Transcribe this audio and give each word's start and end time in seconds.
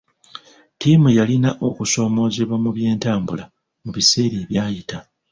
Ttiimu 0.75 1.07
yalina 1.17 1.49
okusoomoozebwa 1.67 2.55
mu 2.63 2.69
byentambula 2.75 3.45
mu 3.83 3.89
biseera 3.95 4.35
ebyayita. 4.43 4.97